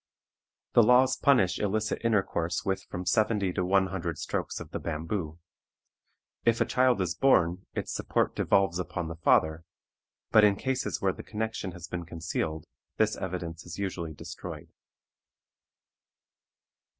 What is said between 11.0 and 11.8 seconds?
where the connection